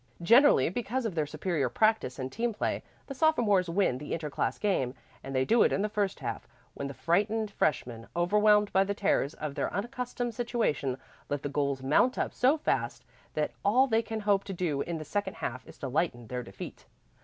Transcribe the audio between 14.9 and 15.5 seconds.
the second